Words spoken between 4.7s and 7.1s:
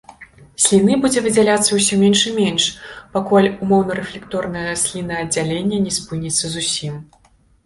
слінааддзяленне не спыніцца зусім.